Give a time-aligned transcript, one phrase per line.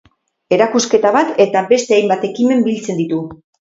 [0.55, 3.21] Erakusketa bat eta beste hainbat ekimen biltzen ditu.